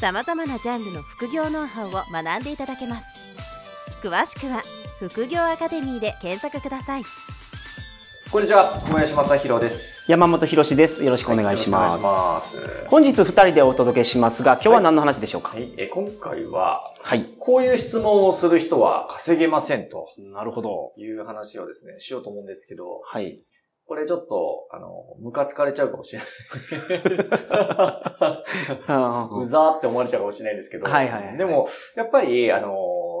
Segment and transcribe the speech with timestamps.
[0.00, 3.06] さまざまなジャンルの副業ノウハウを学んでいただけます
[4.00, 4.62] 詳しくは
[5.00, 7.02] 「副業アカデミー」で検索ください
[8.30, 10.04] こんにちは、小林正宏です。
[10.06, 11.02] 山本博史です。
[11.02, 12.58] よろしくお願いします。
[12.58, 15.54] はいます本日二人でお届けしますが、今日は何の話でしょうか？
[15.54, 17.24] はい、え今回は、はい。
[17.38, 20.92] こういう質問をする人は稼げませんとなるほど。
[20.98, 23.40] いう話をですね、しようと思うんですけど、はい。
[23.88, 26.28] これちょっと、あの、ムカつかれちゃうかもしれない。
[29.40, 31.38] うざーって思われちゃうかもしれないですけど、はいはいはい。
[31.38, 31.66] でも、
[31.96, 32.76] やっぱり、あの、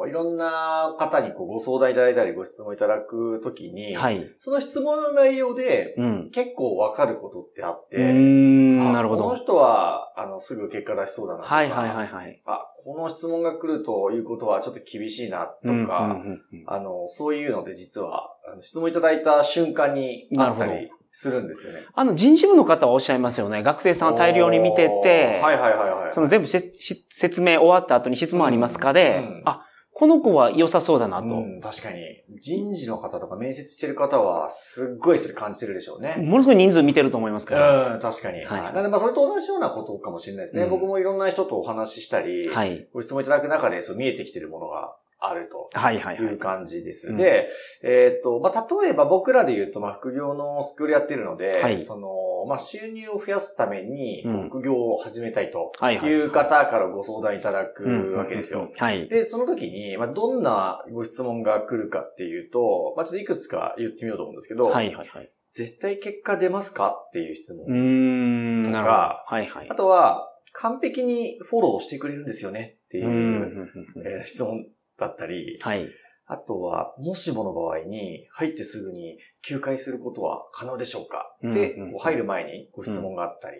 [0.06, 4.30] いろんな方にこうご相談いただいたりご質問いただくときに、はい。
[4.38, 6.30] その質問の内容でうん。
[6.30, 9.36] 結構わかることってあって、なるほこのど。
[9.36, 11.54] 人は、あの、すぐ結果出しそうだなとか。
[11.54, 12.42] はいはいはいはい。
[12.44, 21.80] あ、この質問が来るということはちょっと厳しいなとか、うんうんうんうんあの、そういうので実は、質問いただいた瞬間にあったなるりするんですよね。
[21.94, 23.62] あの、人事部の方はおっしゃいますよね。
[23.62, 26.12] 学生さんを大量に見てて、はいはいはいはい。
[26.12, 29.66] その全部せし説明終わった後に質問ありますかで、うんあ、
[29.98, 31.24] この子は良さそうだなと。
[31.24, 31.98] うん、確かに。
[32.40, 36.14] 人事の方とか面接してる方は、すっごいそれ感じてるでしょうね。
[36.18, 37.94] ものすごい人数見てると思いますから。
[37.94, 38.44] うん、確かに。
[38.44, 40.62] はいなんで、まあ、それと同じようなことかもしれないですね。
[40.62, 42.86] うん僕もいろんな人とお話ししたり、はい。
[42.94, 45.68] ご質問いただく中で、そう見えてきてるものがあると。
[45.72, 46.38] はいはいはいいう。
[46.38, 47.08] 感じです。
[47.08, 47.48] うんで、
[47.82, 52.08] えっ、と、まあ、例えば僕らで言うと、まあ、副業のスクールやってるので、はいその、
[52.48, 56.10] まあ、収入を増やすためにうん、副業を始めたいとはいはい。
[56.10, 58.70] いう方からご相談いただくわけですよ。
[58.76, 59.08] はい。
[59.08, 65.30] で、その時に、まあ、どんなご質問が来るかっていうと、まあ、ちょっといくつか言ってみようと思うんですけど、はいはいはい。
[65.52, 67.66] 絶対結果出ますかっていう質問。
[67.66, 69.24] とか。
[69.26, 69.74] はいはいあ。
[69.74, 73.68] とは、完璧にフォローしてくれるんですよねっていう
[74.04, 74.66] えー質問
[74.98, 75.88] だったり、はい。
[76.26, 81.34] あとは、もしもの場合に、入ってすぐに休会することは可能でしょうか？
[81.42, 83.56] で、うんうん入る前にご質問があったり、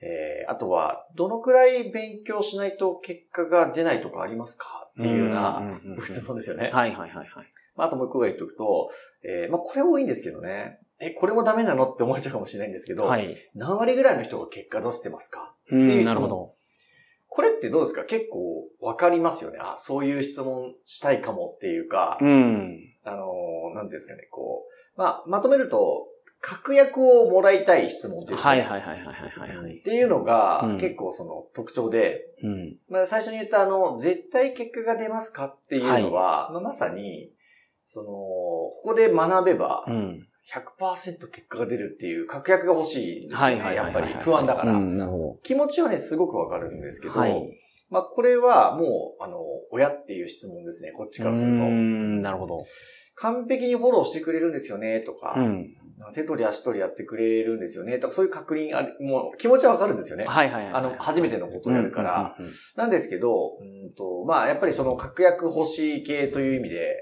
[0.00, 4.90] えーあとは、どのくらい勉強しないと結果が出ないとかありますか？
[5.00, 6.70] っていうようなご質問ですよね。
[6.72, 7.28] はいはいはいはい。
[7.74, 8.90] まあ、あともう一個が言っておくと、
[9.24, 10.78] えーまあ、これ多いんですけどね。
[11.00, 11.90] え、これもダメなの？
[11.90, 13.34] って思われちゃうかもしれないんですけど、はい。
[13.54, 15.54] 何割ぐらいの人が結果出せてますか？
[15.70, 16.54] うんっていう質問なるほど。
[17.34, 18.04] これってどうですか？
[18.04, 19.58] 結構わかりますよね。
[19.58, 22.78] あ、そういう質問したいかもっていうか、うん。
[23.04, 24.64] あのー、なんですかね、こ
[24.96, 26.08] う、まあ、まとめると、
[26.42, 29.78] 確約をもらいたい質問っていうか、はいはいはいはいはいはい。
[29.78, 32.76] っていうのが、うん結構その特徴で、うん。
[32.90, 37.30] まあ、最初に言ったあの、絶対結果が出ますかっていうのは、まあ、まさに、
[37.88, 40.28] その、ここで学べばうん。
[40.50, 43.42] 100%結果が出るっていう確約が欲しいんですよね。
[43.44, 43.94] はいはいはいはい。
[43.94, 44.72] やっぱり不安だから。
[44.72, 47.14] うん、なるほ気持ちはね、すごくわかるんですけど。
[47.14, 47.58] ど、はい。
[47.90, 49.38] まあ、これはもう、あの、
[49.70, 51.56] 親っていう質問ですね、こっちうからすると。
[51.64, 52.64] ん、なるほど。
[53.14, 55.74] 完璧にフォローしてくれるんですよね、とか、うん。
[56.14, 60.24] 手取り足取りやってくれるんですよね、とか、そういう確認あれ、もう気持ちはわかるんですよね。
[60.24, 60.72] はいはいはい。
[60.72, 62.34] あの、初めてのことをやるから。
[62.38, 66.96] うんうんうんなんですけど、うんと、まあ、やっぱりその確約欲しい系という意味で、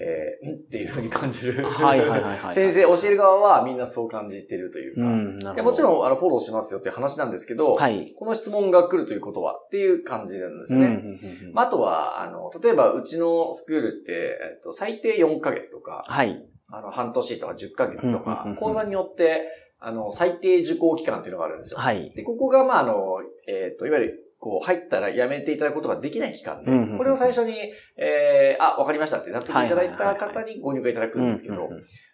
[0.00, 0.54] えー、ん？
[0.54, 1.64] っていうふうに感じる。
[1.64, 2.54] はいはいはいはい。
[2.54, 5.02] 先生、教える側はみんなそう感じてるというか。
[5.02, 5.64] うん、なるほど。
[5.64, 8.14] もちろん、あの、フォローしますよっていう話なんですけど、はい。
[8.16, 10.88] この質問が来るということはっていう感じなんですうん、うね。
[10.88, 11.04] んうん
[11.48, 16.42] うんまあ、あとは、あの、例えば、うちのスクールって、えっと、最低4ヶ月とか、はい。
[16.72, 19.42] あの、半年とか10ヶ月とかうんうんうんうん、講座によって、
[19.80, 21.78] あの、最低受講期間っていうのがあるんですよ。
[21.78, 22.12] はい。
[22.14, 27.54] で、ここが、まあ、あの、えっ、と、いわゆる、こう、入ったら辞めていただくことができない期間で、これを最初に、
[27.96, 31.68] えー、あ、わかりましたってなっていただいた方にご入会いただくんですけど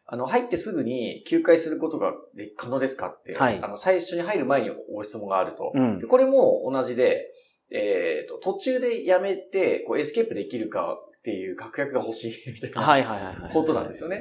[0.08, 3.60] あの、入ってすぐに休会することがで可能ですかって、はい。
[3.62, 5.72] あの、最初に入る前にご質問があると。
[5.74, 5.98] うん。
[5.98, 6.06] で。
[6.06, 7.32] これも同じで、
[7.72, 13.50] えっ、と、途中で辞めて、こう、エスケープできるかっていう確約が欲しい みたいな。
[13.52, 14.20] ことなんですよね。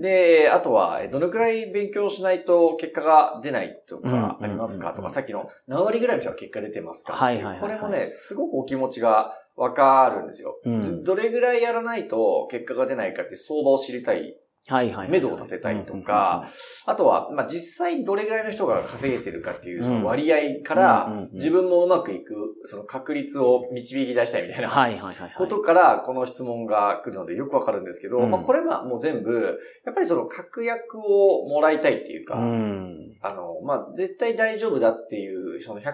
[0.00, 4.08] で、あとは、えどのくらい勉強しないと結果が出ないとか
[4.40, 4.92] うんありますか？
[4.92, 7.12] とか、さっきの何割ぐらいの人は結果出てますか？
[7.60, 10.58] これもね、すごくお気持ちがわかるんですよ。
[10.64, 11.04] うん。
[11.04, 14.36] どれぐらいやらないと結果が出ないかって相場を知りたい。
[14.68, 15.08] はいはいはい。
[15.10, 16.48] 目処を立てたいとか、
[16.86, 22.34] あとは、まあ、実際どれぐらいの人が稼げてるかっていうその割合から、自分もうまくいく、
[22.66, 24.68] その確率を導き出したいみたいな。
[24.68, 25.34] はいはいはいはい。
[25.36, 33.16] ことから、この質問が来るのでよくわかるんですけど、うんまあこれはもう全部、やっぱりその確約をもらいたいっていうか、うん。
[33.20, 35.84] あの、まあ絶対大丈夫だっていうく、その100%、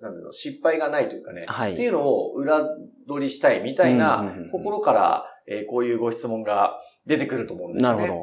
[0.00, 2.66] なんだろう、失敗がないというかね、はいっていうのを裏
[3.08, 7.98] 取りしたいみたいな心から、えーこういうご質問が出てくると思うんですよね。
[7.98, 8.18] なるほ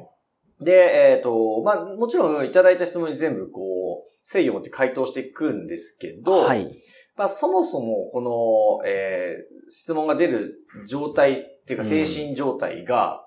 [0.59, 0.65] ど。
[0.65, 0.71] で、
[1.13, 6.81] えっ、と、まあ、もちろんいただいた質問に全部こう、誠意を持って回答していくんですけど、はい。
[7.15, 10.55] まあ、そもそもこの、えー質問が出る
[10.89, 13.25] 状態っていうかうん精神状態が、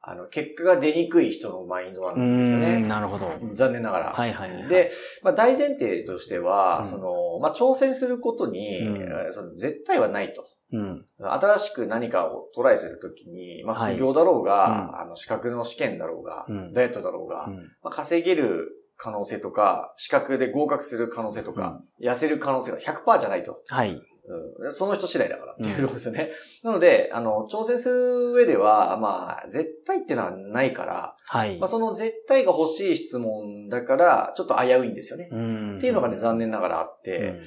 [0.00, 2.78] あの、結果が出にくい人のマインドなうんですよね。
[2.78, 3.30] ん、なるほど。
[3.52, 4.12] 残念ながら。
[4.12, 4.68] はいはいはい。
[4.68, 4.90] で、
[5.22, 10.46] まあ、大前提としては、うんその、まあ、挑戦することに、うんえーその絶対はないと。
[10.74, 11.06] うん。
[11.18, 23.62] 新しく何かをトライするときに、まあ、はい副業だろうが、うんあの、資格の試験だろうが、うんダイエットだろうが、うんまあ、稼げる可能性とか、資格で合格する可能性とか、痩せる可能性が100%じゃないと。
[23.68, 24.00] はい。
[24.26, 26.30] うん、その人次第だからっていうところですよね。
[26.64, 31.58] なので、あの、挑戦する上では、まあ、絶対っていうのはないから、はい。
[31.58, 35.28] まあ、その絶対が欲しい質問だから、ちょっと危ういんですよね。
[35.30, 37.42] うんっていうのがね、残念ながらあって、うん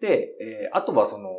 [0.00, 1.30] で、えーあとはその、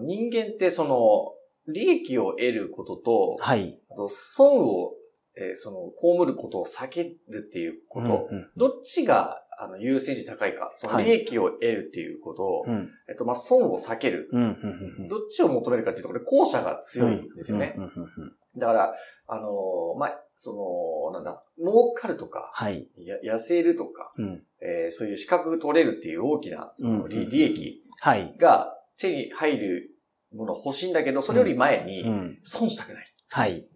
[0.00, 1.34] 人間ってその、
[1.72, 3.78] 利益を得ることと、はい。
[3.90, 4.92] あと損を、
[5.36, 12.90] えーその、被ることを避けるっていうこと、うんどっちが、あの、優先値高いか、そのはい利益を得るっていうこと、うん。
[13.08, 14.28] えっと、まあ、損を避ける。
[14.32, 14.42] うん。
[14.42, 14.48] うん。
[14.48, 15.08] うん。
[15.08, 17.74] どっちを求めるかっていうところで、後者が強いんですよね。
[17.76, 17.84] うん。
[17.84, 17.90] うんう
[18.26, 18.94] んだから、
[19.28, 22.88] あのーまあ、その、なんだ、儲かるとか、はい。
[23.22, 24.42] や痩せるとか、うん。
[24.60, 28.34] えーそういう資格取れるっていう大きな、その利,、益はい。
[28.38, 29.89] が手に入る
[30.34, 32.38] もの欲しいんだけど、それより前に、うん。
[32.44, 33.06] 損したくない。
[33.30, 33.66] はい。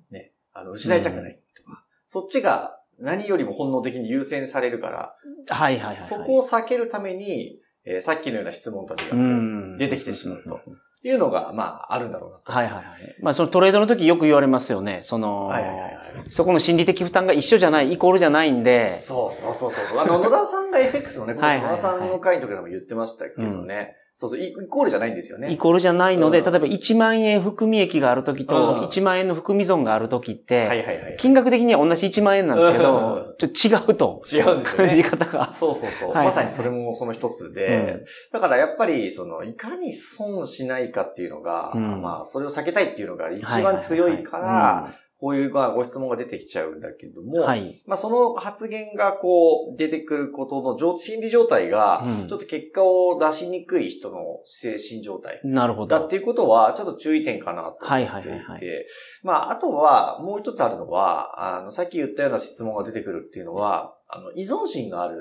[0.55, 5.17] あの、失いたくないとか、そっちが何よりも本能的に優先されるから、
[5.49, 5.79] はい。
[5.79, 5.87] はい。
[5.87, 5.97] はい。
[5.97, 10.61] そこを避けるために、えーさっきのような質問たちが、うん出てきてしまうと
[11.03, 12.53] いうのが、まあ、あるんだろうなと。
[12.53, 12.85] はいはいはい。
[13.21, 15.01] まあそのトレードの時よく言われますよね。
[15.03, 15.95] その、はいはいはいはい。
[16.31, 19.99] そこの心理的負担が一緒じゃない、イコールじゃないんで、そうそうそうそう。
[19.99, 23.97] あの、野田さんが FX のね、このはいはいはい野田さんの回の時でも言ってましたけどね。
[24.17, 25.53] そうそう、イイコールじゃないんですよね。
[25.53, 31.17] イコールじゃないので、うん例えば1万円含み益がある時と、うん1万円の含み損がある時って。
[31.19, 34.23] 金額的には同じ1万円なんですけうど、ちょっと違うと。
[34.33, 35.03] 違うんですよ感じね。
[35.11, 35.53] 方が。
[35.53, 36.09] そうそうそう。
[36.11, 47.81] はいはいまさにそれもその一つで、だからやっぱり、その、いかに損しないかっていうのが、うんまあ、それを避けたいっていうのが一番強いから、こういうまあご質問が出てきちゃうんだけども、はい。
[47.87, 55.99] まあその発言がこう出てくることの状心理状態がうん、ちょっと結果を出しにくい人の精神状態なるほど。
[55.99, 58.61] だっていうことは、ちょっと注意点かなと思っていて、はいはいはいはい
[59.23, 65.17] まああとはもう一つあるのは、あの、さっき言ったような質問が出てくるっていうのは、あの、依存心がある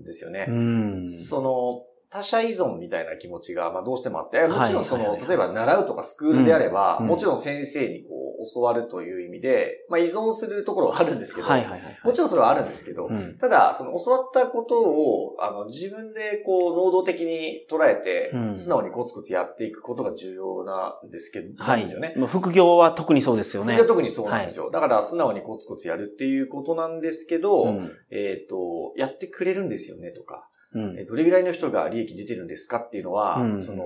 [0.00, 0.46] んですよね。
[0.48, 1.10] うん。
[1.10, 1.82] その、
[2.12, 11.98] 他者依存みたいな気持ちが、まあどうしてもあって、もちろんその、はいはいはい例えば習うとかスクールであれば、うんもちろん先生にこう、教わるという意味で、まあ依存するところはあるんですけど、はいはいはいはい。
[12.02, 13.36] もちろんそれはあるんですけど、うん。
[13.38, 21.82] ただ、その教わったことを、あの、自分でこう、能動的に捉えて、うん素直にコツコツやっていくことが重要なんですけど、はい。
[21.82, 22.14] ですよね。
[22.16, 23.74] まあ副業は特にそうですよね。
[23.74, 24.70] 僕は特にそうなんですよ。
[24.70, 27.92] だから、素直にコツコツやるっていうことなんですけど、うん。
[28.10, 33.84] えっ、と、やってくれるんですよねとか、うんえーどれぐらいの人が利益出てるんですかっていうのは、うんその、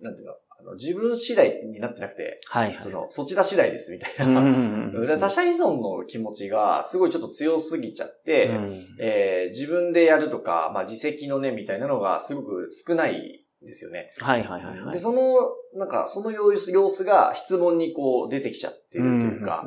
[0.00, 2.76] なんていうの、あの自分次第になってなくて、はいはい。
[2.80, 4.40] その、そちら次第ですみたいうんな。
[4.40, 4.50] うんう
[4.88, 14.10] んだから他者依存の気持ちがすごいちょっと強すぎちゃって、うんえー自分でやるとか、まあ、自責の念みたいなのがすごく少ないんですよね。
[14.20, 14.92] はいはいはいはい。
[14.92, 15.38] で、その、
[15.74, 19.64] なんか、その様子様子が質問にこう出てきちゃってるというか、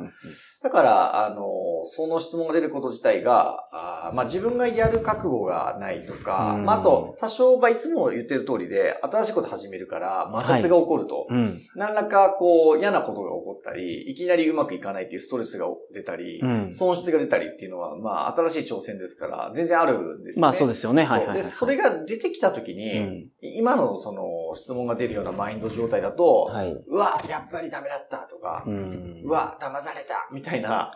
[0.62, 1.42] だから、あの、
[1.86, 11.62] その質問が出ること自体が、あーまあ、自分がやる覚悟がないとか、うんまあ、あと、多少、まあ、いつも言ってる通りで、新しいこと始めるから、摩擦が起こると、うん。
[11.76, 16.72] 何らか、こう、嫌なことが起こったり、いきなりうまくいかないっていうストレスが出たり、うん。
[16.72, 20.40] 損失が出たりっていうのは、まあ、新しい挑戦ですから、全然あるんですよね。
[20.40, 21.04] まあそうですよね。
[21.04, 21.44] はいはいはい。
[21.44, 23.28] それが出てきたときに、うん。
[23.42, 24.22] 今のその
[24.56, 26.72] 質問が出るようなマインド状態だと、はい。
[26.72, 29.22] うわ、やっぱりダメだったとか、うん。
[29.24, 30.90] うわ、騙されたみたいな、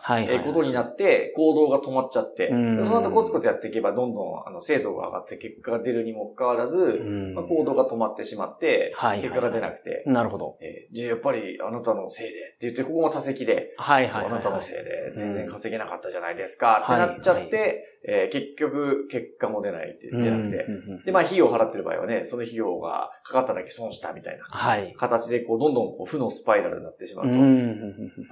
[0.45, 10.57] ことになって、行動が止まっちゃって、うんでその後コツコツやっていけば、どんどんあの精度が上がって結果が出るにもかかわらず、うんまあ、行動が止まってしまって、はいはいはい結果が出なくて、なるほど。
[10.61, 14.31] えーじゃあやっぱりあなたのせいでって言って、ここも多席で、はいはいはいはい。
[14.33, 20.65] あなたのせいで全然うん稼げなかったじゃないですかってなっちゃって、はいえー結局結果も出ないって、出なくて。
[21.05, 24.93] で、まあ費用を払ってる場合はね、その費用がかかっただけ損したみたいなはい。
[24.97, 27.31] 形で、こう、どんどんこう負のスパイラルになってしまうと。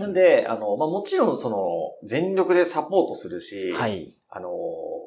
[0.01, 4.15] なんで、あの、まあ、もちろんその、全力でサポートするし、うんはい。
[4.29, 4.49] あの、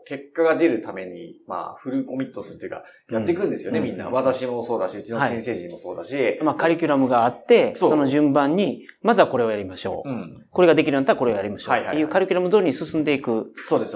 [0.06, 4.06] 結果が出るために、まあ、フルコミットするというか、やっていくんですよね、うんみんな。
[4.06, 6.38] うん私もそうだし、うちの先生陣もそうだし。
[6.42, 10.08] まあ、カリキュラムがあって、その順番に、まずはこれをやりましょう。
[10.08, 10.46] うん。
[10.50, 11.72] これができるようになったらこれをやりましょう。
[11.72, 13.52] はいはいはいっていうカリキュラム通りに進んでいく。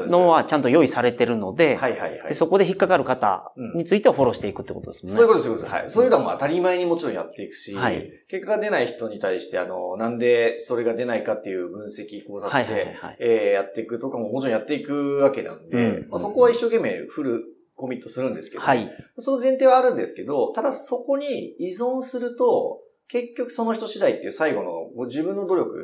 [0.08, 2.28] のはちゃんと用意されてるので、はいはいはい。
[2.28, 5.12] でそこで引っかかる方についてはフォローしていくってことですね。
[5.12, 5.82] そういうことです、そういうことです。
[5.82, 5.90] はい。
[5.90, 13.16] そういうのはもう当たり前にもちろんやっていくし、はい結果が出ない人に対して、あの、なんでそれが出ないかっていう分析、考察はいして、はいはいはい。
[13.20, 17.44] えーやっていくとかももちろんやっていくわけなんで、うんまあ、そこは一生懸命フル
[17.76, 18.90] コミットするんですけど、はい。
[19.18, 25.82] その前提はあるんですけど、ただそこに依存すると、結局その人次第っていう最後のご自分の努力、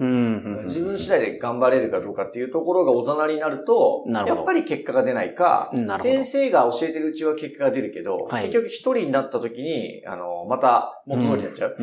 [0.64, 11.76] 自分次第で頑張れるかどうかっていうところがおざなりになると、なるやっぱり結果が出ないか、先生が教えてるうちは結果が出るけど、はい結局一人になった時に、あの、また元通りになっちゃう。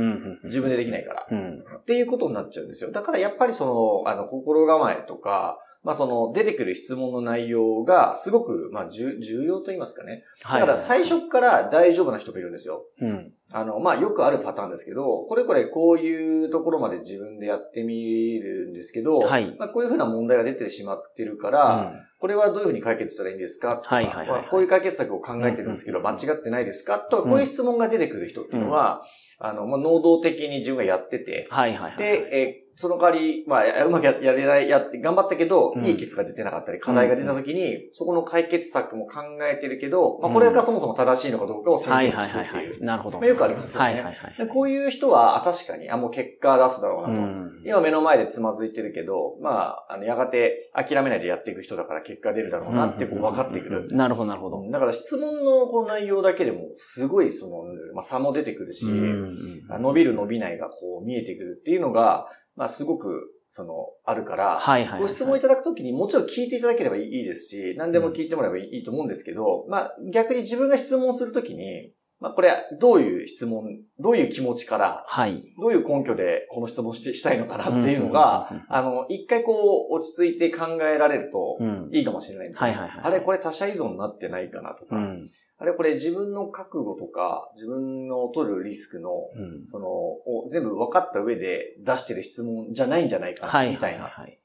[0.46, 1.28] 自分でできないから。
[1.32, 1.60] うん。
[1.60, 2.92] っていうことになっちゃうんですよ。
[2.92, 10.24] だからやっぱりその、あの、心構えとか、まあその、出てくる質問の内容がすごく、まあ重重要と言いますかね。
[10.44, 10.62] はい。
[10.62, 12.84] だから最初から大丈夫な人がいるんですよ。
[13.02, 13.32] うん。
[13.54, 23.82] あの、まあ、よくあるパターンですけど、これこれこういうところまで自分でやってみるんですけど、はいまあ、こういうふうな問題が出てしまってるから、これはどういうふうに解決したらいいんですか？
[23.86, 27.00] はいはいはいこういう解決策を考えてるんですけど、うん間違ってないですか？
[27.00, 29.04] とか、こういう質問が出てくる人っていうのは、
[29.40, 31.98] あの、まあ、能動的に自分がやってて、はいはいはい。
[31.98, 42.78] で、えーその代わり、まあ、うまくややれない、やって、頑張ったけど、うんいい結果が出てなかったり、課題が出た時に、そこの解決策も考えてるけど、まあ、これがそもそも正しいのかどうかを先はい生に聞くっていう。
[42.78, 42.86] い。
[42.86, 43.18] なるほど。
[43.18, 43.86] まあよくありますよね。
[43.86, 44.36] はいはいはい。
[44.38, 47.14] でこういう人は、あ確かに、あ、もう結果出すだろうなと。
[47.14, 49.50] うん今目の前でつまずいてるけど、ま
[49.90, 53.88] あ、あの、やがて諦めないでやっていく人だから結果出るだろうなってこう分かってくる。
[53.92, 54.64] なるほどなるほど。
[54.72, 59.38] だから質問のこの内容だけでも、すごいその、まあ、差も出てくるし、うん
[59.82, 63.74] 伸びる伸びないがこう見えてくるっていうのが、まあ、すごく、その、
[64.04, 65.02] あるから、はいはいはい。
[65.04, 73.64] ご質問いただくときにもちろん聞いていただければいいですし、何でも聞いてもらえばいいと思うんですけど、まあ逆に自分が質問するときに、まあこれどういう質問、
[74.00, 75.54] どういう気持ちから、はい。
[75.60, 82.68] どういう根拠でこの質問してしたいのかなっていうのが、あの、一回こう落ち着いて考えられるとうん、いいかもしれないんですよ。
[82.68, 85.30] はいはいはいあれこれ他者依存になってないかなとか、うん。
[85.60, 89.66] あれこれ自分の覚悟とか、自分の取るリスクの、うん。
[89.66, 93.72] その、を全部分かった上で出してる質問じゃないんじゃないかな、はい。
[93.72, 94.06] みたいな。
[94.06, 94.40] はい。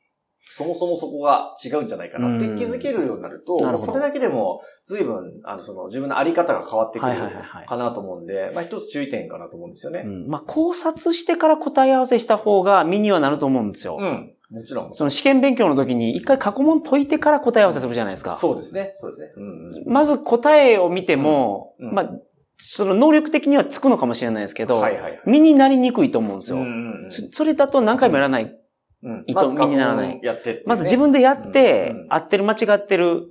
[0.45, 10.09] そもそもそこが違うんじゃないかなってうん気づけるようになると、なるほどそれだけでも随分、あの、その自分のあり方が変わってくるはいはいはいはいかなと思うんで、まあ一つ注意点かなと思うんですよねう。
[10.09, 13.97] んまあ、考察してから答え合わせした方が身にはなると思うんですよ。
[14.01, 14.35] うん。
[14.51, 14.95] もちろん。
[14.95, 18.37] その試験勉強の時に一回過去問解いてから答え合わせするじゃないですか。
[18.37, 18.93] そうですね。
[18.97, 19.33] そうですね。
[19.37, 19.93] うんうん。
[19.93, 22.11] まず答えを見ても、うんうんまあ、
[22.59, 25.21] その能力的にはつくのかもしれないですけど、はいはいはい。
[25.27, 26.59] 身になりにくいと思うんですよ。
[26.59, 28.59] うんうんうんそそれだと何回もやらない。
[29.03, 33.29] うん意図身にならないやってっていうねまず自分でやって、合ってる間違ってる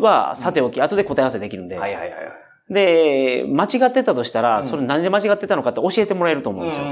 [0.00, 1.78] はさておき、後で答え合わせできるんで。
[1.78, 2.72] はいはいはいはい。
[2.72, 6.86] で、間違ってたとしたら、うんそれなんで間違ってたのかって教えてもらえると思うんですよ。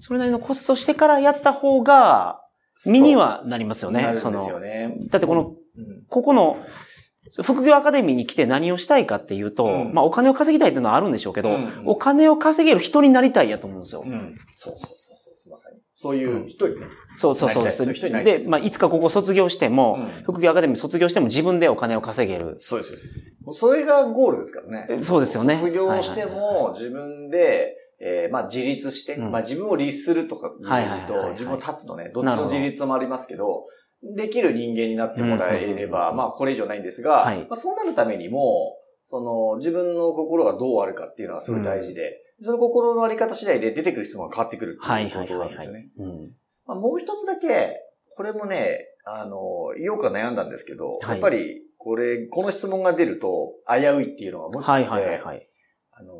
[0.00, 2.40] それなりの考察をしてからやった方が、
[2.86, 4.10] 身にはなりますよね。
[4.14, 4.96] そよの、ね。
[5.10, 6.58] だってこの、うんここの、
[7.42, 14.02] 副業アカデミーに来て何をしたいかっていうと、うんまあお金を稼ぎたいっていうのはあるんでしょうけど、うんお金を稼げる人になりたいやと思うんですよ。
[14.04, 14.36] うん。
[14.54, 15.78] そうそうそうそう、まさに。
[16.04, 16.86] そういう人にね。
[17.16, 18.12] そうそうそうなりたいそういう人に。
[18.12, 18.42] なりたい。
[18.42, 20.22] で、まあいつかここ卒業しても、うん。
[20.24, 22.52] 副業アカデミー卒業しても自分でお金を稼げる。
[22.56, 23.58] そうです、そうです。
[23.58, 25.00] それがゴールですからね。
[25.00, 25.56] そうですよね。
[25.56, 29.30] 副業しても自分で、えーまあ自立して、うん。
[29.32, 31.06] まあ自分を律するとかいうはいはいはいはい。
[31.06, 32.20] 字と自分を立つのね、ど。
[32.20, 33.64] っちの自立もありますけど、
[34.14, 36.16] できる人間になってもらえれば、うん。
[36.18, 37.38] まあこれ以上ないんですが、はい。
[37.38, 45.90] まあそうなるためにも、その自分の心がどうあるかっていうのはすごい大事で、その心のあり方次第で出てくる質問が変わってくるってはいいうはいことなんですよね。。
[45.98, 46.30] うん
[46.66, 47.80] まあ、もう一つだけ、
[48.16, 55.46] これもね、あの、よく悩んだんですけど、はいやっぱり、これ、この質問が出ると、危ういっていうのがもう一個あって、はいはい。
[55.92, 56.14] あの、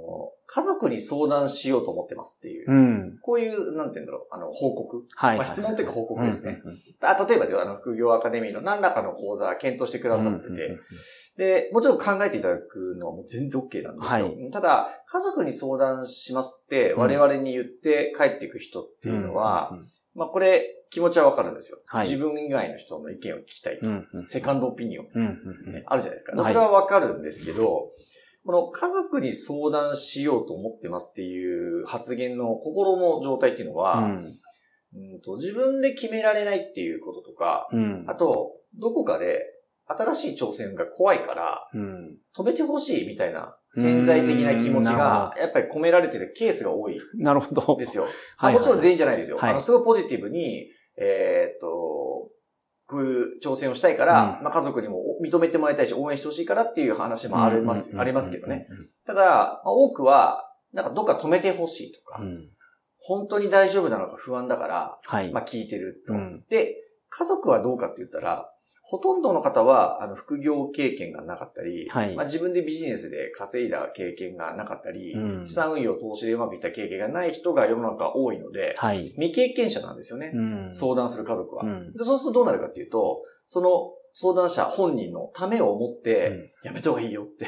[0.47, 3.19] 家族に相談しようと思ってますっていう、うん。
[3.23, 5.07] こういう、なんて言うんだろう、あの、報告。
[5.17, 5.39] はい。
[5.39, 6.61] まあ、質問というか報告ですね。
[7.01, 10.79] あ例えばであの、副業アカデミーの何らかの講座検討してくださってて、
[11.37, 14.11] で、もちろん考えていただくのはもう全然 OK なんですよ。
[14.11, 14.51] はい。
[14.53, 21.79] ただ、家族に相談しますって、我々に言って帰っていく人っていうのは、うんうんまあこれ、気持ちはわかるんですよ。
[21.87, 22.09] はい。
[22.09, 23.79] 自分以外の人の意見を聞きたい。
[23.83, 25.25] うんうんセカンドオピニオン、うん
[25.67, 26.37] うんねあるじゃないですか。
[26.37, 26.45] はい。
[26.45, 27.91] それはわかるんですけど、
[28.47, 34.39] この家族に相談しようと思ってますっていう発言の心の状態っていうのは、うん。
[34.95, 38.05] うんと自分で決められないっていうこととか、うん。
[38.07, 39.41] あと、どこかで
[39.87, 47.79] 新しい挑戦が怖いから、うん止めてほしいみたいな潜在的な気持ちが、やっぱり込められてるケースが多いなるほどん。
[47.79, 48.07] ですよ。
[48.37, 49.37] はいもちろん全員じゃないですよ。
[49.37, 51.67] はいあの、すごいポジティブに、えーっと、
[52.87, 58.67] こういう挑戦をしたいから、うんまあ家族にも認めてもらいたいし、応援してほしいからっていう話もあります、ありますけどね。。
[59.07, 62.51] ただ、まあ多くは、なんかどっか止めてほしいとか、うんうん
[63.07, 65.31] 本当に大丈夫なのか不安だから、はい。
[65.31, 66.15] まあ聞いてると。
[66.15, 66.75] うんで、
[67.11, 68.51] 家族はどうかって言ったら、
[68.87, 79.09] ほとんどの方は、あの、副業経験がなかったり、はいまあ自分でビジネスで稼いだ経験がなかったり、うん資産運用、投資でうまくいった経験がない人が世の中多いので、はい。
[79.17, 80.33] 未経験者なんですよね。
[80.35, 81.65] うん相談する家族は。
[81.65, 87.47] うんでそうするとどうなるかっていうと、その相談者本人のためを思って、やめた方がいいよって。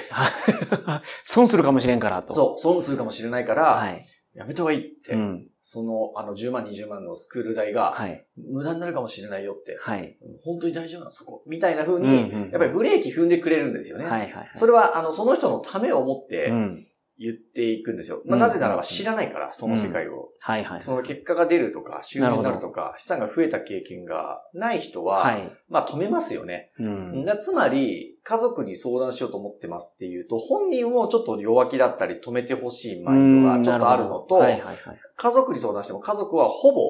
[1.25, 2.35] 損するかもしれんからと。
[2.35, 4.07] そう、損するかもしれないから、はい。
[4.35, 5.13] やめた方がいいって。
[5.13, 5.49] うん。
[5.69, 8.25] その、あの、10万、20万のスクール代が、はい。
[8.37, 9.77] 無駄になるかもしれないよって。
[9.81, 10.17] はい。
[10.45, 11.43] 本当に大丈夫なのそこ。
[11.45, 14.05] みたいな風に、うんうんやっぱりブレーキ踏んでくれるんですよね。
[14.05, 14.51] はいはいはい。
[14.55, 16.87] それは、あの、その人のためを思ってうん。
[17.19, 18.23] 言っていくんですよ。
[18.27, 20.29] まあ、うんなぜならば知らないから、その世界を。
[20.41, 20.83] はいはい。
[20.83, 25.53] その結果が出るとか、収入にななるとか、資産が増えた経験がない人は、はい。
[25.69, 26.73] まあ止めますよね。
[26.79, 27.25] うん。
[27.25, 34.79] なつまり、家族に相談しようと思ってますっていうと、本人もちょっと弱気だったり止めてほしいマインドがちょっとあるのと、はいはいはい。
[35.17, 36.81] 家族に相談しても家族はほぼ、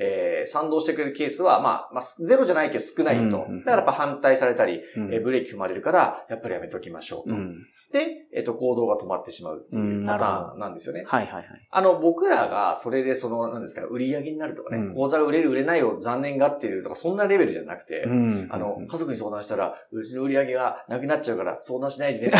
[0.00, 3.38] えー、賛同してくれるケースは、まあ、まあ、ゼロじゃないけど少ないと。
[3.38, 7.34] だからやっぱ反対されたり、うんえーブレーキ踏まれるから、やっぱりやめておきましょうと。
[7.34, 7.56] うん。
[7.94, 11.04] で、えっ、と、行動が止まってしまうっていううんパターンなんですよね。
[11.06, 11.46] はいはいはい。
[11.70, 22.32] あの、僕らがそれでその、なんですか、売り上げになるとかね、うん口座が売れる売れないを残念がってるとか、そんなレベルじゃなくて、うんあの、家族に相談したら、うちの売り上げがなくなっちゃうから相談しないでね。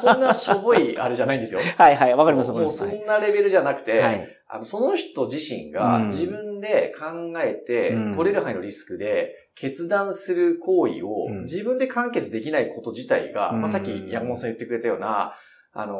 [0.00, 1.60] こんなしょぼいあれじゃないんですよ。
[1.76, 2.14] はいはい。
[2.14, 2.78] わかりますわかりもうます。
[2.78, 4.28] そんなレベルじゃなくて、はい。
[4.46, 11.42] あの、その人自身がうん自分で考えて、うん取れる範囲のリスクで決断する行為をうん。
[11.44, 13.60] 自分で完結できないこと自体が、うん。
[13.60, 15.34] まあ、さっき山本さん言ってくれたような、
[15.76, 15.96] あの、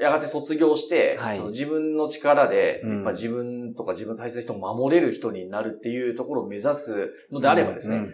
[0.00, 1.36] やがて卒業して、はい。
[1.36, 2.94] その自分の力で、うん。
[2.96, 8.06] やっぱ自分とか自分の大切な人を守れる人になるっていうところを目指すのであればですね、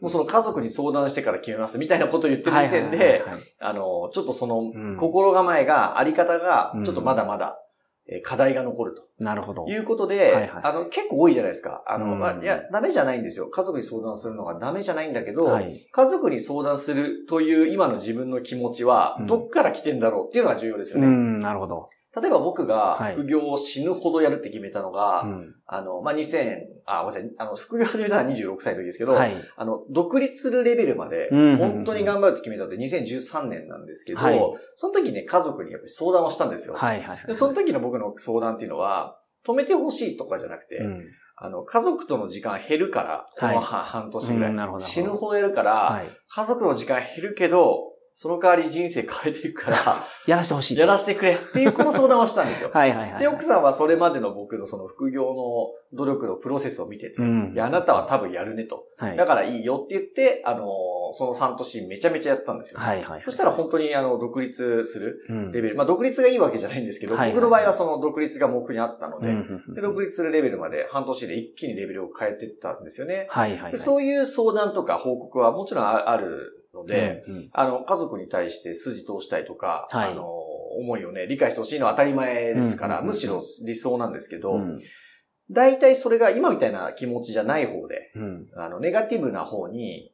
[0.00, 3.22] もうその家族に相談してから決めますみたいなことを言ってる時点で、
[3.60, 4.96] あの、ちょっとそのうん。
[4.96, 7.58] 心構えが、あり方がうん、ちょっとまだまだ、
[8.06, 9.02] えー課題が残ると。
[9.18, 9.66] なるほど。
[9.66, 11.82] いうことで、はいはいあの、結構多いじゃないですか。
[11.86, 13.48] あの、うんまあ、いや、ダメじゃないんですよ。
[13.48, 15.86] 家族に相談するのがダメじゃないんだけど、はい。
[15.90, 21.06] 家族に相談するという今の自分の気持ちはうん、どっから来てんだろうっていうのが重要ですよね。
[21.06, 21.88] うん、なるほど。
[22.20, 29.32] 例えば僕がはい副業を死ぬほどやるって決めたのが、うんあの、まあ、2000、あ、ごめんなさい、あの、副業始めたのは26歳の時ですけど、はい。
[29.56, 34.38] あの、独立するレベルまでうん、本当に頑張るって決めたのって2013年なんですけど、はい
[34.74, 36.74] その時ね、家族にやっぱり相談をしたんですよ。
[36.74, 37.26] はいはいはい。
[37.26, 41.04] でその時の僕の相談っていうのは、止めてほしいとかじゃなくて、うん。
[41.36, 46.08] あの、家族との時間減るから、このはい半半年ぐらい、うん死ぬほどやるから、はい。
[46.28, 49.76] 家族の時間減るけど、その代わり人生変えていくから、
[50.28, 50.78] やらしてほしい。
[50.78, 52.70] やらせてくれっていうこの相談をしたんですよ。
[52.72, 53.20] はいはいはい。
[53.20, 57.52] で、奥さんはそれまでの僕のその副業の努力のプロセスを見てて、うん。
[57.54, 58.86] いや、あなたは多分やるねと。
[58.98, 59.16] はい。
[59.16, 60.64] だからいいよって言って、あの、
[61.12, 62.78] その半年めちゃめちゃやったんですよ。
[62.78, 63.22] はいはい。
[63.22, 65.74] そしたら本当にあの、独立するうん、レベル。
[65.74, 73.26] まあ、独立がいいわけじゃないんですけど、はいはい僕の場合はその独立が目標にあったので、うんで、独立するレベルまで半年で一気にレベルを変えていったんですよね。
[73.30, 73.72] はいはいはい。
[73.72, 77.48] でそういう相談とか報告はもちろんああるので、うんうん。
[77.52, 80.12] あの、家族に対して筋通したいとか、はい。
[80.12, 84.80] あの、思いをね、理解してほしいのは当たり前ですから、むしろ理想なんですけど、うん。
[85.50, 88.46] 大体それが今みたいな気持ちじゃない方で、うん。
[88.56, 90.13] あの、ネガティブな方に、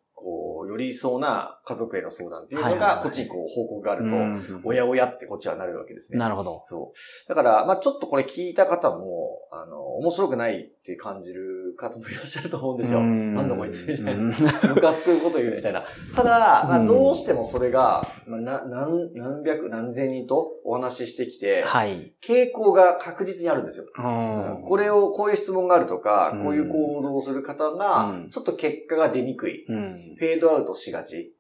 [0.60, 6.18] こう、寄りそうな家族への相談っていうのが、こっちにこう報告があると、うんおやおやってこっちはなるわけですね。
[6.18, 6.62] なるほど。
[6.66, 7.28] そう。
[7.28, 12.98] だから、まあちょっとこれ聞いた方も、あの、面白くないって感じる方もいらっしゃると思うんですよ。
[13.00, 14.12] うんなんだこいつみたいな。
[14.12, 14.34] うんム
[14.80, 15.84] カつくこと言うみたいな。
[16.14, 22.12] ただ、まあうんどうしてもそれが、まあ、な何、何百、何千人とお話ししてきて、はい。
[22.22, 23.84] 傾向が確実にあるんですよ。
[23.96, 24.00] う
[24.62, 29.64] んこれを、こういう質問があるとか、うんこういう行動をする方がう、んちょっと結果が出にくい。
[29.68, 30.16] うん。
[30.18, 31.34] フェードアウトしがち。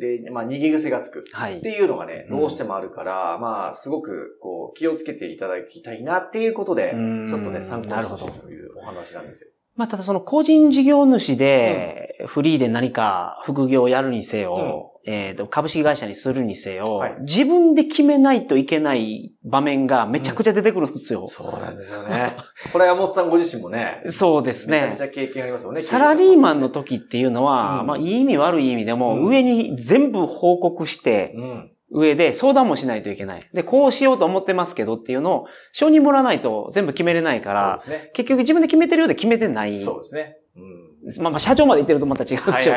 [0.00, 1.24] で、まあ逃げ癖がつく。
[1.32, 1.70] はいって。
[1.70, 9.50] いうのがね、うんどうしてもあるから、まあ、すごく、こう、気をつけていただきたいなっていうことで、うんちょっとね、参考にしてというお話なんですよ。
[9.74, 21.28] まあ、ただその個人事業主で、フリーで何か副業をやるにせよ、えっと、株式会社にするにせよ、はい自分で決めないといけない場面がめちゃくちゃ出てくるんですよ。
[21.28, 22.36] そうなんですよね。
[22.72, 25.02] これは山本さんご自身もね、そうですねめちゃめち。
[25.02, 25.82] ゃ経験ありますよね。
[25.82, 31.72] サラリーマンの時っていうのは、うんまあ、いい意味悪い意味でも、うん上に全部報告して、うん。
[31.94, 33.40] 上で相談もしないといけない。
[33.52, 38.10] で、こうしようと思ってますけどっていうのを、承認もらわないと全部決めれないから、ね。
[38.14, 39.76] 結局自分で決めてるようで決めてない。
[39.78, 40.38] そうですね。
[40.56, 41.22] うん。
[41.22, 42.68] まあまあ、社長まで言ってるとまた違うでしょうけど。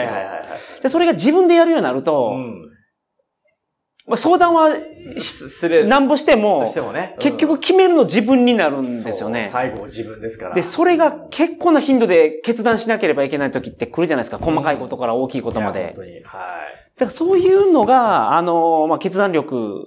[0.81, 2.71] で、それが自分でやるようになると、うん。
[4.07, 4.69] まあ、相談は
[5.17, 5.83] す。
[5.85, 7.15] なんぼしてもし、てもね。
[7.19, 9.49] 結局決めるの自分になるんですよね。
[9.51, 10.55] 最後自分ですから。
[10.55, 14.37] で、それが結構な頻度で決断しなければいけない時って来るじゃないですか。
[14.37, 15.85] 細かいことから大きいことまで。
[15.87, 16.11] 本当に。
[16.11, 16.21] はい。
[16.21, 19.83] だからそういうのが、あの、まあ、決断力、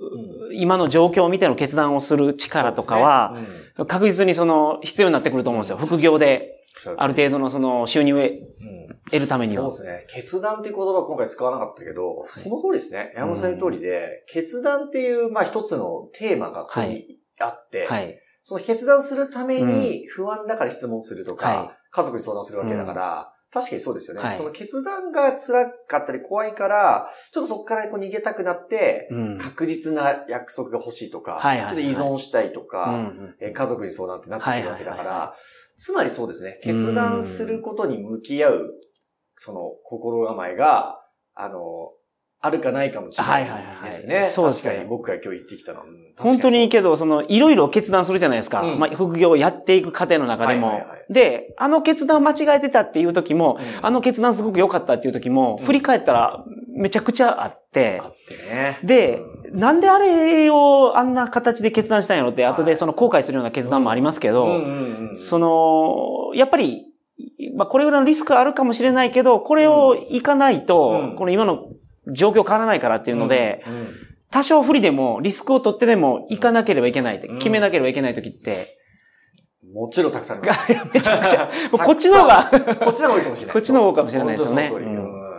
[0.53, 5.77] 今の状況を見ての決断をする力とかは、ねうん確実にその必要になってくると思うんですよ。
[5.77, 6.58] 副業で、
[6.97, 9.91] ある程度のその収入をうん得るためにはそうで。
[9.91, 10.07] すね。
[10.09, 13.13] 決断っていう言葉は今回使わなかったけど、その通りですね。
[13.15, 18.19] 山本さんの通りで、決断っていう、まあ一つのテーマがここにあって、はい。
[18.43, 24.23] その決断するために不安だから質問するとか、は家族に相談するわけだから、確かにそうですよね。
[24.23, 29.39] はいその決断が辛かったり怖いから、ちょっとそこからこう逃げたくなって、うん。
[29.39, 33.11] 確実な約束が欲しいとか、はいはいはいちょっと依存したいとうか、
[33.55, 35.35] 家族に相談ってなってくるわけだから、はいはいはいは
[35.79, 38.75] つまりそうですね、決断することに向き合う、
[39.37, 40.97] その心構えが、
[41.35, 41.93] あの、
[42.41, 43.57] あるかないかもしれないですね。
[43.57, 44.31] はいはいはいはい。
[44.31, 44.71] そうですね。
[44.71, 45.83] 確かに僕が今日言ってきたの
[46.17, 48.63] 本当にいいけど、ど、その、いろいろ決断するじゃないですか。
[48.63, 48.79] うん。
[48.79, 50.69] まあ、副業をやっていく過程の中でも。
[50.69, 51.13] はいはいはい。
[51.13, 53.87] で、あの決断間違えてたっていう時も、うん。
[53.87, 55.67] あの決断すごく良かったっていう時も、うん。
[55.67, 58.79] 振り返ったらめちゃくちゃあって、あってね。
[58.83, 59.21] で、
[59.53, 59.59] うん。
[59.59, 66.87] なんであれをあんな形で決断したんやろって、後でその後悔するような決断もありますけど、うんうんうんその、やっぱり、
[67.57, 71.17] まあ、これぐらいのリスクあるかもしれないけど、これをいかないと、うん。
[71.17, 71.69] この今の
[72.13, 73.95] 状況変わらないからっていうので、うんうん
[74.31, 78.77] 多少不利でも、リスクを取ってでも行かなければいけないって、うん決めなければいけない時って、
[79.73, 80.41] もちろんたくさん。
[80.45, 83.53] めちゃくちゃ、 こっちの方が、こっちの方がいいかもしれない。
[83.55, 84.73] こっちの方かもしれないですよね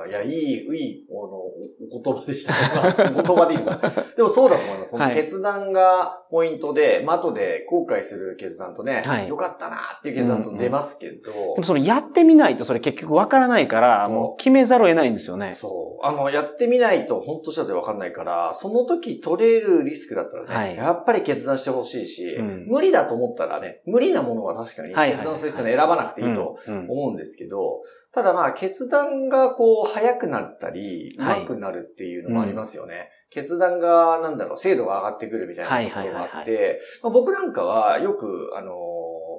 [0.09, 1.43] いや、いい、いい、あの、
[1.91, 2.53] お言葉でした。
[2.53, 2.59] ね。
[2.75, 4.03] まあお言葉でいいのかな。
[4.15, 4.91] でもそうだと思います。
[4.91, 5.15] そのはい。
[5.15, 9.27] 決断がポイントで、まあ、後で後悔する決断とね、はい。
[9.27, 15.53] よかったなっていう決断と出ますけど、でもそのやってみないとそれ結局わからないから、もう決めざるを得ないんですよね。
[15.53, 16.05] そう。
[16.05, 20.75] あの、やってみないと本当したってわかんないから、その時取れるリスクだったらね、はい。
[20.75, 22.65] やっぱり決断してほしいし、うん。
[22.67, 26.73] 無理だと思ったらね、無理なものは確かにはいはい決断する人は選ばなくていいとうん。
[26.73, 26.91] うん。
[26.91, 31.41] 思うんですけど、ただまあ決断がこう早くなったり、はい。
[31.41, 33.09] 上手くなるっていうのもありますよね。
[33.31, 38.73] 決断がなんだろう、精度が上がってくるみたいなところがあはいはいはいって、まあ僕なんかはよく、あの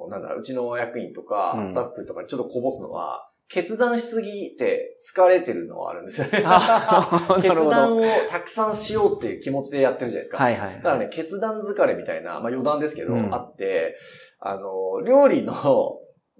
[0.07, 6.31] ーなんだろう、うちの役員とかうんスタッフとかにちょっとこぼすのは、決断しすぎて疲れてるのはあるんですよね。
[7.41, 7.53] 決。
[7.53, 10.37] 断をたくさんしようっていう気持ちでやってるじゃないですか。
[10.37, 10.75] はいはい。
[10.77, 13.97] だからね、決断疲れみたいな、まあ余談ですけど、うんあって、
[14.39, 15.53] あの、料理の、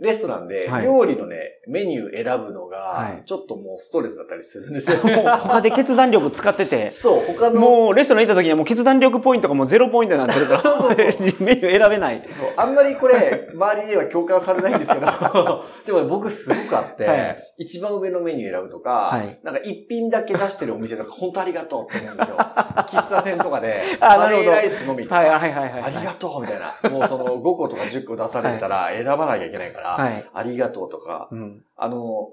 [0.02, 1.38] レストランではい料理のね、
[1.68, 4.98] メニュー選ぶのはい、がちょっともうストレスだったりするんですよ。
[5.44, 12.22] 他で決断力使ってて、そう、他の、もうレストラン行った時にはもう決断力ポイントがもうゼロポイントになってるから、メニュー選べない。
[12.40, 15.06] そうあんまりこれ、周りには共感されないんですけど、
[15.86, 22.38] でもね僕すごくあって、はい一番上のメニュー選ぶとか、はいなんか一品だけ出してるお店とか、本当ありがとうって思うんですよ。
[22.90, 25.84] 喫茶店とかで、カレーライスのみとか、はいはいはいはい。
[25.84, 26.90] ありがとうみたいな。
[26.90, 30.30] もうその5個とか10個出されたら選ばなきゃいけないから、はい。
[30.34, 31.64] ありがとうとか、うん。
[31.76, 32.30] あの、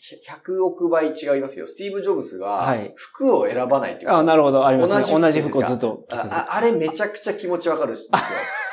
[0.00, 1.66] 100億倍違いますよ。
[1.66, 5.02] スティーブ・ジョブズがはい、服を選ばないっていうあ、なるほど、ありますね。
[5.02, 8.18] 同同じじ服をずっとあああれめちゃくちゃ気持ちわかるんですよ。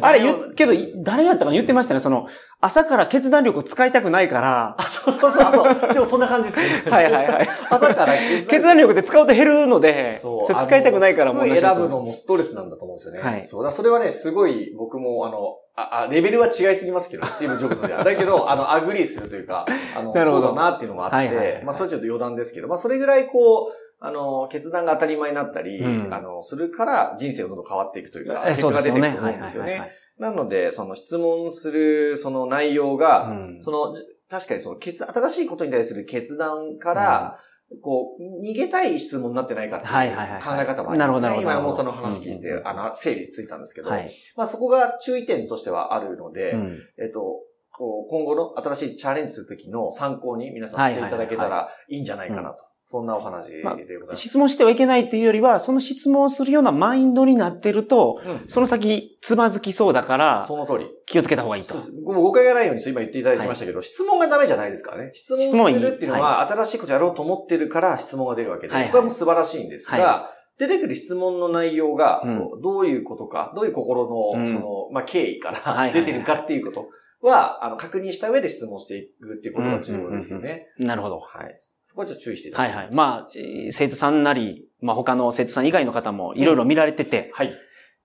[0.00, 1.52] あれ言う、けど、誰やったかな？
[1.52, 2.00] 言ってましたね。
[2.00, 2.28] その、
[2.60, 5.74] 朝から決断力を使いたくないから、あ、そうそうそうそう。
[5.92, 6.90] でもそんな感じですね。
[6.90, 7.48] はいはいはい。
[7.70, 8.14] 朝から
[8.48, 13.20] 決断力で使うと減るので、そう使いたくないからもう選ぶのもストレスなんだと思うんですよね。
[13.20, 18.02] はいそうだ、それはね、すごい僕も、あの、あ、あレベルは違いすぎますけど、スティーブ・ジョブズでは。
[18.04, 28.62] だけど、あの、 agree するというか、あの、そうだなっていうのがあって、まあ、それちょっと余談ですけど、まあ、それぐらいこう、あの、決断が当たり前になったり、うんあの、するから人生がどんどん変わっていくというか、え結。
[28.62, 29.92] 果が出ていくと思はいうんですよね。
[30.18, 37.38] なので、その質問する、その内容が、うんその、じ確かにその、決、新しいことに対する決断から、
[37.82, 40.98] こう、逃げたい質問になってないかっていう考え方もありますね。
[40.98, 44.10] なるほど今、山本さんの話聞いて、うんあの、整理ついたんですけど、はい。
[44.36, 52.64] まあそこが注意点としてはあるので、うんえっと、こう、今後の新しいチャレンジするときの参考に皆さんしていただけたはいらいいんじゃないかなと。
[52.88, 54.20] そんなお話でございます。
[54.20, 60.86] 質問してはいけないっていうよりは、その質問をするようなマインドになってると、うんその先つまずきそうだから、その通り。
[61.04, 61.74] 気をつけた方がいいと。
[61.74, 65.10] もう誤解がないように今言っていただきましたけど、質問がダメじゃないですからね。
[65.14, 76.88] 質問するっていうのは、新しいことやろうと思ってるから質問が出るわけで、はいはいこれはもう素晴らしいんですが、は出てくる質問の内容が、うんそうどういうことか、どういう心の、うんその、まあ、経緯かはいはいはいら出てるかっていうこと
[77.26, 80.68] は、あの、確認した上で質問していくっていうことが重要ですよね。
[80.78, 81.18] なるほど。
[81.18, 81.58] はい。
[81.96, 82.94] そこはちょっと注意していただきたはいはい。
[82.94, 87.52] まあ、えー生徒さんなり、まあ他の生徒さん以外の方もいろいろ見られてて、はい。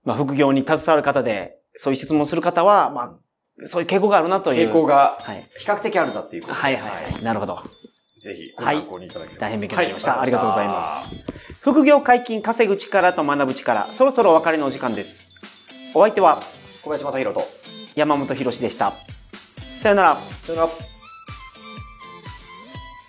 [0.04, 3.02] まあ副業に携わる方で、そういう質問する方は、ま
[3.62, 4.68] あ、そういう傾向があるなという。
[4.68, 5.46] 傾向がはい。
[5.58, 7.22] 比較的あるなっていうことではいはいはい。
[7.22, 7.62] なるほど。
[8.18, 10.12] ぜひご参考にいただければ、大変勉強になりました。
[10.12, 11.14] はいありがとうございます。
[11.60, 15.34] 副業解禁稼ぐ力と学ぶ力、そろそろお別れのお時間です。
[15.94, 16.44] お相手は
[16.82, 17.46] 小林正宏と。
[17.94, 18.94] 山本博史でした。
[19.74, 20.18] さよなら。
[20.46, 20.91] さよなら。